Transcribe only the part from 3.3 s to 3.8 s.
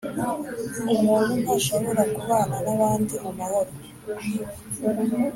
mahoro,